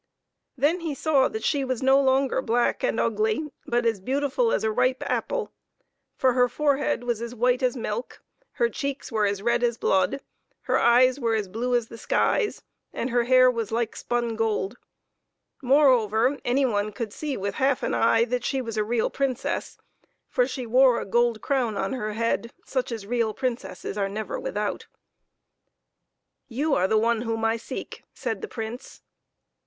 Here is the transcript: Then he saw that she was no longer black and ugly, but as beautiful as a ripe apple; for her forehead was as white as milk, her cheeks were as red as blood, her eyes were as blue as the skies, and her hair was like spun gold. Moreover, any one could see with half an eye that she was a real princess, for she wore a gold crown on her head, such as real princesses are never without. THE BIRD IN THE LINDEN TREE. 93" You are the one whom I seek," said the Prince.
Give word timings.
Then 0.57 0.79
he 0.79 0.95
saw 0.95 1.27
that 1.27 1.43
she 1.43 1.63
was 1.63 1.83
no 1.83 1.99
longer 2.01 2.41
black 2.41 2.83
and 2.83 2.99
ugly, 2.99 3.51
but 3.67 3.85
as 3.85 3.99
beautiful 3.99 4.51
as 4.51 4.63
a 4.63 4.71
ripe 4.71 5.03
apple; 5.05 5.51
for 6.15 6.33
her 6.33 6.49
forehead 6.49 7.03
was 7.03 7.21
as 7.21 7.35
white 7.35 7.61
as 7.61 7.77
milk, 7.77 8.23
her 8.53 8.67
cheeks 8.67 9.11
were 9.11 9.27
as 9.27 9.43
red 9.43 9.61
as 9.63 9.77
blood, 9.77 10.19
her 10.61 10.79
eyes 10.79 11.19
were 11.19 11.35
as 11.35 11.47
blue 11.47 11.75
as 11.75 11.87
the 11.87 11.99
skies, 11.99 12.63
and 12.91 13.11
her 13.11 13.25
hair 13.25 13.51
was 13.51 13.71
like 13.71 13.95
spun 13.95 14.35
gold. 14.35 14.75
Moreover, 15.61 16.39
any 16.43 16.65
one 16.65 16.91
could 16.91 17.13
see 17.13 17.37
with 17.37 17.53
half 17.53 17.83
an 17.83 17.93
eye 17.93 18.25
that 18.25 18.43
she 18.43 18.59
was 18.59 18.77
a 18.77 18.83
real 18.83 19.11
princess, 19.11 19.77
for 20.27 20.47
she 20.47 20.65
wore 20.65 20.99
a 20.99 21.05
gold 21.05 21.41
crown 21.41 21.77
on 21.77 21.93
her 21.93 22.13
head, 22.13 22.51
such 22.65 22.91
as 22.91 23.05
real 23.05 23.35
princesses 23.35 23.99
are 23.99 24.09
never 24.09 24.39
without. 24.39 24.87
THE 26.49 26.55
BIRD 26.55 26.55
IN 26.55 26.55
THE 26.55 26.55
LINDEN 26.55 26.57
TREE. 26.57 26.57
93" 26.57 26.57
You 26.57 26.73
are 26.73 26.87
the 26.87 26.97
one 26.97 27.21
whom 27.21 27.45
I 27.45 27.57
seek," 27.57 28.03
said 28.15 28.41
the 28.41 28.47
Prince. 28.47 29.03